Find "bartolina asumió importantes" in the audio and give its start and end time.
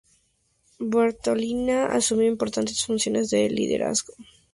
0.79-2.83